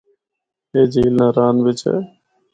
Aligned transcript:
اے 0.73 0.81
جھیل 0.91 1.13
ناران 1.19 1.55
بچ 1.65 1.79
اے۔ 1.89 1.97